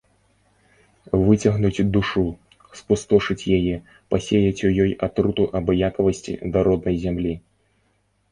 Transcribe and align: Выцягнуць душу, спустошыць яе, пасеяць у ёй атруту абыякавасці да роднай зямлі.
Выцягнуць 1.25 1.85
душу, 1.97 2.23
спустошыць 2.79 3.47
яе, 3.57 3.75
пасеяць 4.13 4.63
у 4.69 4.71
ёй 4.87 4.91
атруту 5.09 5.43
абыякавасці 5.59 6.33
да 6.55 6.59
роднай 6.69 6.95
зямлі. 7.05 7.33